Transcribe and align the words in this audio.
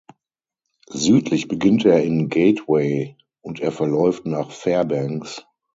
Südlich 0.89 1.47
beginnt 1.47 1.85
er 1.85 2.03
in 2.03 2.27
Gateway 2.29 3.15
und 3.41 3.59
er 3.59 3.71
verläuft 3.71 4.25
nach 4.25 4.49
Fairbanks. 4.49 5.45